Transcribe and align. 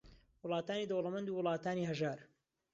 وڵاتانی 0.45 0.89
دەوڵەمەند 0.89 1.27
و 1.29 1.37
وڵاتانی 1.39 1.87
ھەژار 1.89 2.19